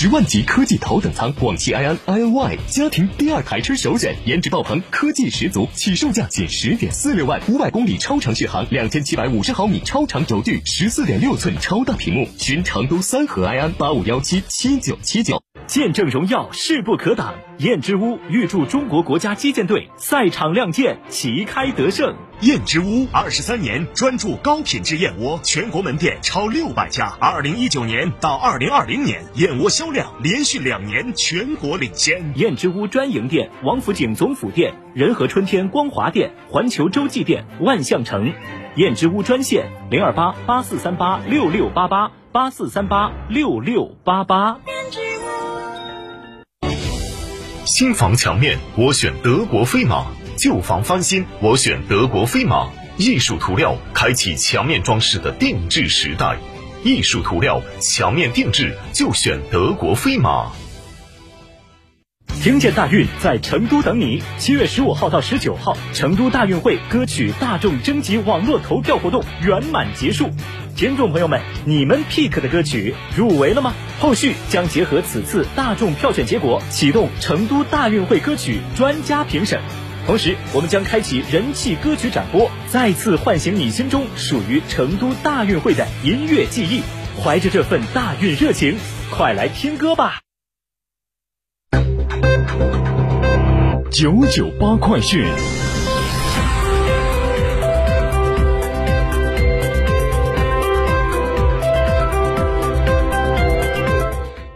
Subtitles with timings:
[0.00, 12.28] 十万级科技头等舱广汽埃安 iNY 家庭第二台车首选，颜值爆棚，科技十足，起售价仅十点四六万，五百公里超长续航，两千七百五十毫米超长轴距，十四点六寸超大屏幕。
[12.38, 15.37] 寻成都三河埃安八五幺七七九七九。
[15.68, 17.34] 见证荣耀，势不可挡。
[17.58, 22.16] 燕之屋预祝中国国家击剑队赛场亮剑，旗开得胜。
[22.40, 27.12] 燕之屋二十三年专注高品质燕窝，全国门店超六百家。
[27.20, 32.32] 二零一九年到二零二零年，燕窝销量连续两年全国领先。
[32.36, 38.32] 燕之屋专营店：王府井总府店、仁和春天光华店、环球洲际店、万象城。
[38.76, 44.58] 燕之屋专线：零二八八四三八六六八八八四三八六六八八。
[47.68, 50.06] 新房墙面，我选德国飞马；
[50.38, 52.70] 旧房翻新，我选德国飞马。
[52.96, 56.38] 艺术涂料开启墙面装饰的定制时代，
[56.82, 60.50] 艺术涂料墙面定制就选德国飞马。
[62.40, 70.30] 听见大运在成都等你，七月十五号到十九号，成都大运会歌曲大众征集网络投票活动圆满结束。
[70.76, 73.74] 听众朋友们，你们 pick 的歌曲入围了吗？
[73.98, 79.60] 后续将结合此次大众票选结果，启动成都大运会歌曲专家评审。
[80.06, 86.82] 同时，我们将开启人气歌曲展播，再次唤醒你心中属于成都大运会的音乐记忆。
[87.20, 88.76] 怀着这份大运热情，
[89.10, 90.20] 快来听歌吧！
[93.90, 95.24] 九九八快讯。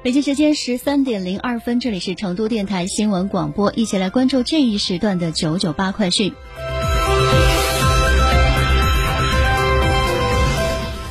[0.03, 6.35] 北京时间十三点零二分，这里是成都电台新闻广播，一起来关注这一时段的九九八快讯。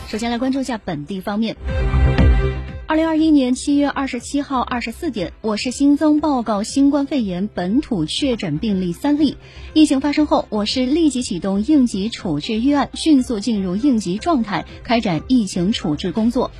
[0.07, 1.55] 首先来关注一下本地方面。
[2.91, 9.37] 二零二一年七月二十七号二十四点，我市新增报告新冠肺炎本土确诊病例三例。
[9.73, 16.51] 疫情发生后，我市立即启动应急处置预案，迅速进入应急状态，开展疫情处置工作。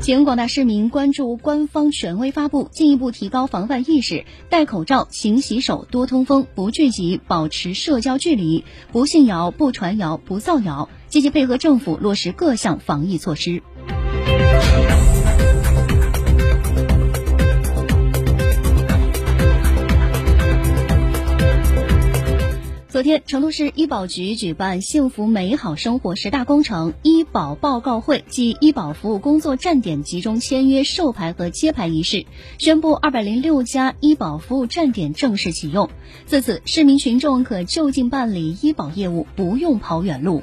[0.00, 13.62] 请广大市民关注官方权威发布，进一步提高防范意识，戴口罩、勤洗手、多通风、不聚集、保持社交距离，不信谣、不传谣、不造谣，积极配合政府落实各项防疫措施。
[23.02, 32.26] 天，成都市医保局举办“幸福美好生活十大工程”医保报告会暨医保服务工作站点集中签约授牌和揭牌仪式，
[32.58, 35.90] 宣布二百零六家医保服务站点正式启用。
[36.26, 40.42] 自此，市民群众可就近办理医保业务，不用跑远路。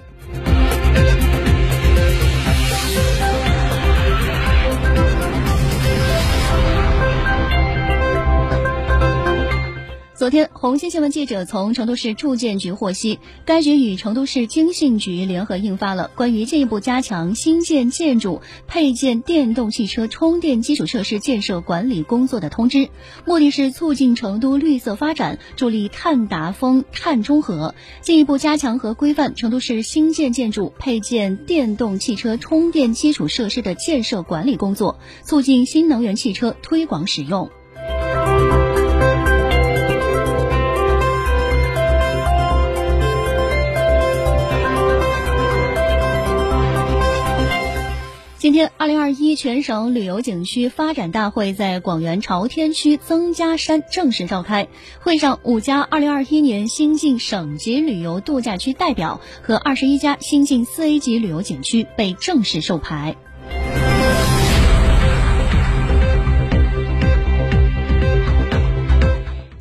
[10.19, 22.89] 昨天，红星新闻记者从成都市住建局获悉，该局与成都市经信局联合印发了关于进一步加强新建建筑配建电动汽车充电基础设施建设管理工作的通知，
[23.25, 37.49] 目的是促进成都绿色发展，助力碳达峰、碳中和，进一步加强和规范成都市新建建筑配建电动汽车充电基础设施的建设管理工作，促进新能源汽车推广使用。
[48.59, 54.67] 天，二零二一全省旅游景区发展大会在广元朝天区曾家山正式召开。
[54.99, 63.15] 会上，五家二零二一年新晋省级旅游度假区代表和二十一家新晋四 A 级旅游景区被正式授牌。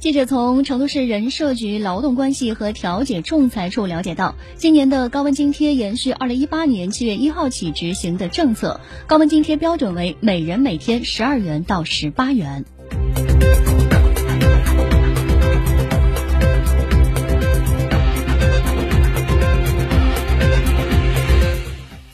[0.08, 12.64] 记者从成都市人社局劳动关系和调解仲裁处了解到，今年的高温津贴延续二零一八年七月一号起执行的政策，高温津贴标准为每人每天十二元到十八元。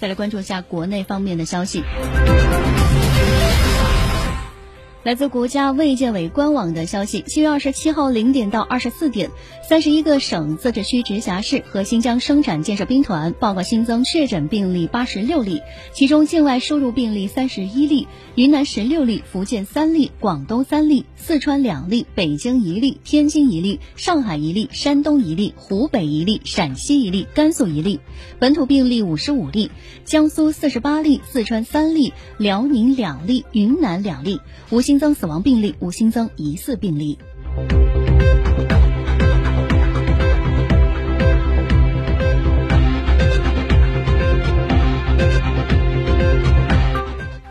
[0.00, 1.84] 再来关注一下国内方面的消息。
[5.04, 9.30] 来自国家卫健委官网的消息，七月二十七号零点到二十四点，
[9.62, 15.60] 三十一个省、自治区、直辖市和新疆生产建设兵团报告新增确诊病例八十六例，
[15.92, 28.00] 其中境外输入病例三十一例，云南十六例，福建三例，广东三例，四川两例，北京一例，天津一例，上海一例，山东一例，湖北一例，陕西一例，甘肃一例。
[28.38, 29.70] 本土病例五十五例，
[30.06, 34.40] 江苏四十八例，四川三例，辽宁两例，云南两例，
[34.70, 37.18] 无新新增死亡病例，无新增疑似病例。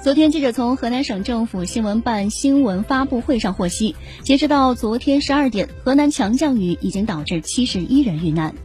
[0.01, 8.55] 昨天，记者从河南省政府新闻办新闻发布会上获悉，截止到昨天十二点，河南强降雨已经导致七十一人遇难。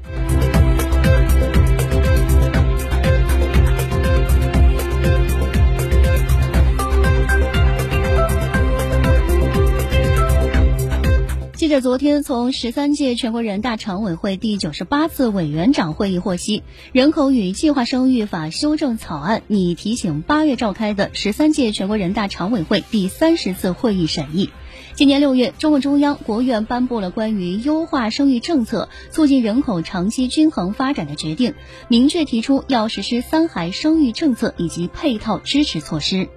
[11.69, 16.61] 记者昨天从十三届全国人大常委会第九十八次委员长会议获悉，
[16.93, 24.49] 《人口与计划生育法》修正草案拟提请八月召开的十三届全国人大常委会第三十次会议审议。
[24.95, 31.53] 今年六月，中共中央、国务院颁布了关于优化生育政策、促进人口长期均衡发展的决定，
[31.89, 36.31] 明确提出要实施三孩生育政策以及配套支持措施。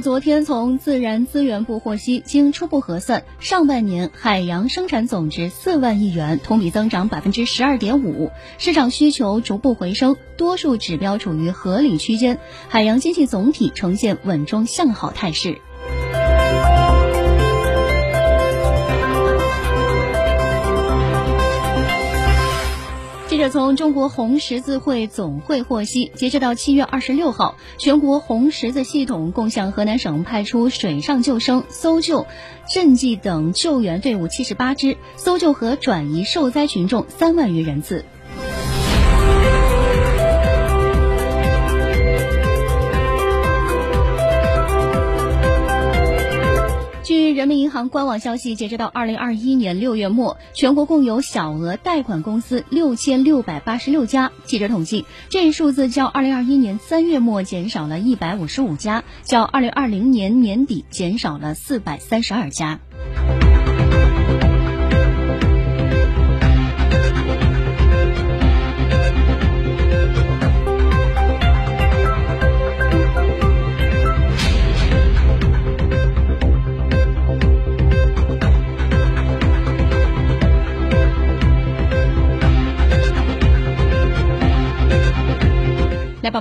[0.00, 15.58] 昨天从自然资源部获悉，经初步核算，上半年海洋生产总值四万亿元，同比增长百分之十二点五，市场需求逐步回升，多数指标处于合理区间，海洋经济总体呈现稳中向好态势。
[23.38, 32.26] 记者从中国红十字会总会获悉，截止到七月二十六号，全国红十字系统共向河南省派出水上救生、搜救、
[32.68, 38.04] 赈济等救援队伍七十八支，搜救和转移受灾群众三万余人次。
[47.38, 54.32] 人民银行官网消息，截止到二零二一年六月末，全国共有小额贷款公司六千六百八十六家。
[54.42, 62.80] 记者统计，这一数字较二零二一年三月末减少了一百五十五家，较二零二零年年底减少了四百三十二家。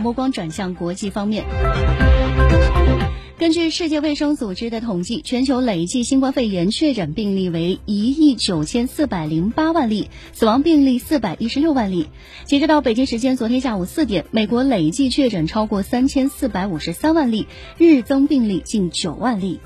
[0.08, 1.44] 目光转向国际方面。
[3.38, 12.08] 根据世界卫生组织的统计，全球累计新冠肺炎确诊病例为一亿九千四百零八万例，死亡病例四百一十六万例。
[12.46, 19.60] 截止到北京时间昨天下午四点，美国累计确诊超过三千四百五十三万例，日增病例近九万例。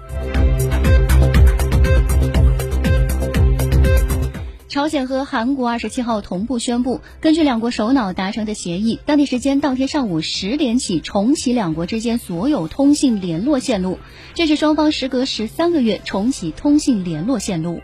[4.71, 13.99] 朝鲜和韩国二十七号同步宣布，根据两国首脑达成的协议，当地时间当天上午十点起重启两国之间所有通信联络线路，
[14.33, 17.81] 这是双方时隔十三个月重启通信联络线路。